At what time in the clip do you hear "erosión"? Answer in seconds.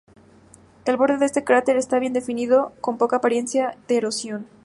3.97-4.47